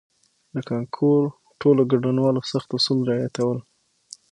د 0.53 0.55
کانکور 0.69 1.21
ټولو 1.61 1.81
ګډونوالو 1.91 2.47
سخت 2.51 2.69
اصول 2.77 2.99
رعایتول. 3.09 3.57